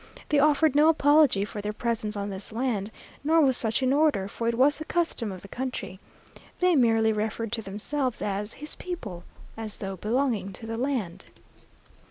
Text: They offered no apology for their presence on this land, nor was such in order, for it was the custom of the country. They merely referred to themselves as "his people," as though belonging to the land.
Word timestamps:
They 0.29 0.39
offered 0.39 0.73
no 0.73 0.89
apology 0.89 1.45
for 1.45 1.61
their 1.61 1.73
presence 1.73 2.17
on 2.17 2.31
this 2.31 2.51
land, 2.51 2.89
nor 3.23 3.39
was 3.39 3.55
such 3.55 3.83
in 3.83 3.93
order, 3.93 4.27
for 4.27 4.47
it 4.47 4.57
was 4.57 4.79
the 4.79 4.85
custom 4.85 5.31
of 5.31 5.43
the 5.43 5.47
country. 5.47 5.99
They 6.59 6.75
merely 6.75 7.13
referred 7.13 7.51
to 7.51 7.61
themselves 7.61 8.19
as 8.19 8.53
"his 8.53 8.75
people," 8.75 9.23
as 9.55 9.77
though 9.77 9.97
belonging 9.97 10.53
to 10.53 10.65
the 10.65 10.75
land. 10.79 11.25